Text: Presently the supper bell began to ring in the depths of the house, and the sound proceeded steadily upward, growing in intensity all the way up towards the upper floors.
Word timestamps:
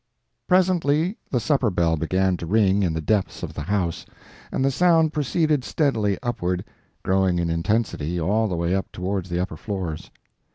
Presently 0.47 1.15
the 1.29 1.39
supper 1.39 1.69
bell 1.69 1.95
began 1.95 2.35
to 2.37 2.47
ring 2.47 2.81
in 2.81 2.95
the 2.95 3.01
depths 3.01 3.43
of 3.43 3.53
the 3.53 3.61
house, 3.61 4.03
and 4.51 4.65
the 4.65 4.71
sound 4.71 5.13
proceeded 5.13 5.63
steadily 5.63 6.17
upward, 6.23 6.65
growing 7.03 7.37
in 7.37 7.51
intensity 7.51 8.19
all 8.19 8.47
the 8.47 8.55
way 8.57 8.73
up 8.73 8.91
towards 8.91 9.29
the 9.29 9.39
upper 9.39 9.57
floors. 9.57 10.09